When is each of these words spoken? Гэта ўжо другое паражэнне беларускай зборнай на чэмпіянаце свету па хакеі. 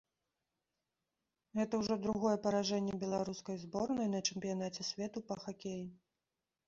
Гэта 1.59 1.73
ўжо 1.81 1.97
другое 2.07 2.33
паражэнне 2.45 2.95
беларускай 3.03 3.55
зборнай 3.67 4.07
на 4.15 4.19
чэмпіянаце 4.27 4.81
свету 4.93 5.19
па 5.29 5.35
хакеі. 5.45 5.81